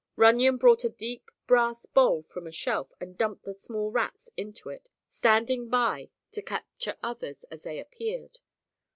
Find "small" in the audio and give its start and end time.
3.53-3.91